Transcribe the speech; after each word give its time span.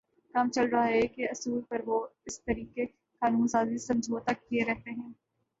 کام 0.35 0.49
چل 0.49 0.65
رہا 0.65 0.87
ہے 0.87 1.01
کے 1.07 1.25
اصول 1.25 1.61
پر 1.69 1.81
وہ 1.85 1.99
اس 2.25 2.41
طریقِ 2.43 2.85
قانون 3.21 3.47
سازی 3.47 3.77
سے 3.77 3.93
سمجھوتاکیے 3.93 4.65
رہتے 4.65 4.89
ہیں 4.91 5.11